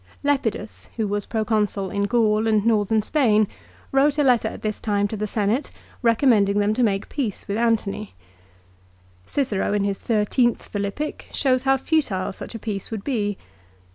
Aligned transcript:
Lepidus, 0.23 0.89
who 0.95 1.07
was 1.07 1.27
Proconsul 1.27 1.91
in 1.91 2.05
Gaul 2.05 2.47
and 2.47 2.65
Northern 2.65 3.03
Spain, 3.03 3.43
D 3.43 3.49
n 3.49 3.51
At 3.83 3.91
wrote 3.95 4.17
a 4.17 4.23
letter 4.23 4.47
at 4.47 4.63
this 4.63 4.79
time 4.81 5.07
to 5.09 5.15
the 5.15 5.27
Senate 5.27 5.69
recommend 6.01 6.47
D.\J. 6.47 6.57
lO. 6.59 6.59
setat. 6.59 6.65
64. 6.65 6.71
^ 6.73 6.73
them 6.73 6.73
to 6.73 6.89
make 6.91 7.09
peace 7.09 7.47
with 7.47 7.57
Antony. 7.57 8.15
Cicero 9.27 9.73
in 9.73 9.83
his 9.83 10.01
thirteenth 10.01 10.63
Philippic 10.63 11.27
shows 11.33 11.61
how 11.65 11.77
futile 11.77 12.33
such 12.33 12.55
a 12.55 12.57
peace 12.57 12.89
would 12.89 13.03
be. 13.03 13.37